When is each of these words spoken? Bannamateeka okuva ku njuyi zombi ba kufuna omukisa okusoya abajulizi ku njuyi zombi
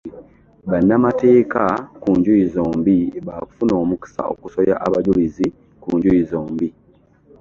Bannamateeka 0.69 1.61
okuva 1.77 1.95
ku 2.01 2.09
njuyi 2.17 2.43
zombi 2.55 2.97
ba 3.25 3.35
kufuna 3.47 3.73
omukisa 3.81 4.21
okusoya 4.33 4.75
abajulizi 4.87 5.47
ku 5.81 5.89
njuyi 5.97 6.21
zombi 6.31 6.67